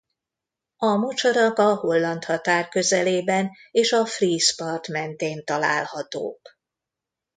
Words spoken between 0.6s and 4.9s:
A mocsarak a holland határ közelében és a fríz part